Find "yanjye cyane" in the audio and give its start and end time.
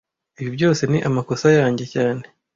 1.59-2.23